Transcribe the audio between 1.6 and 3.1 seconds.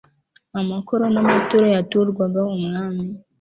yaturwaga umwami